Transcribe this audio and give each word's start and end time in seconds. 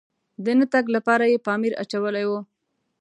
د 0.43 0.45
نه 0.59 0.65
تګ 0.73 0.85
لپاره 0.95 1.23
یې 1.31 1.43
پامپر 1.45 1.73
اچولی 1.81 2.25
و. 2.27 2.31